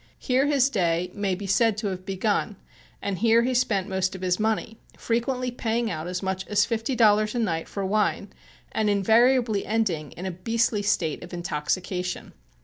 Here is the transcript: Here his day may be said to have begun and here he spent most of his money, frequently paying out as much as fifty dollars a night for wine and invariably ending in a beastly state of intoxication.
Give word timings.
Here 0.17 0.47
his 0.47 0.71
day 0.71 1.11
may 1.13 1.35
be 1.35 1.45
said 1.45 1.77
to 1.77 1.89
have 1.89 2.07
begun 2.07 2.55
and 3.03 3.19
here 3.19 3.43
he 3.43 3.53
spent 3.53 3.87
most 3.87 4.15
of 4.15 4.23
his 4.23 4.39
money, 4.39 4.79
frequently 4.97 5.51
paying 5.51 5.91
out 5.91 6.07
as 6.07 6.23
much 6.23 6.43
as 6.47 6.65
fifty 6.65 6.95
dollars 6.95 7.35
a 7.35 7.37
night 7.37 7.67
for 7.67 7.85
wine 7.85 8.33
and 8.71 8.89
invariably 8.89 9.63
ending 9.63 10.13
in 10.13 10.25
a 10.25 10.31
beastly 10.31 10.81
state 10.81 11.23
of 11.23 11.35
intoxication. 11.35 12.33